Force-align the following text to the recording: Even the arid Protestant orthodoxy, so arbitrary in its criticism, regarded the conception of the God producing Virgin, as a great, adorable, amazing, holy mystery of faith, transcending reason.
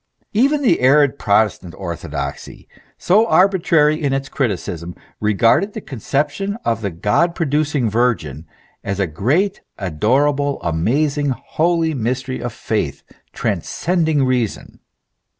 Even 0.33 0.63
the 0.63 0.79
arid 0.79 1.19
Protestant 1.19 1.75
orthodoxy, 1.77 2.67
so 2.97 3.27
arbitrary 3.27 4.01
in 4.01 4.13
its 4.13 4.29
criticism, 4.29 4.95
regarded 5.19 5.73
the 5.73 5.79
conception 5.81 6.57
of 6.65 6.81
the 6.81 6.89
God 6.89 7.35
producing 7.35 7.87
Virgin, 7.87 8.47
as 8.83 8.99
a 8.99 9.05
great, 9.05 9.61
adorable, 9.77 10.59
amazing, 10.63 11.29
holy 11.29 11.93
mystery 11.93 12.39
of 12.41 12.51
faith, 12.51 13.03
transcending 13.31 14.25
reason. 14.25 14.79